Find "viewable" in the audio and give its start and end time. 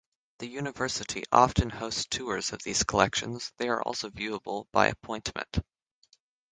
4.09-4.65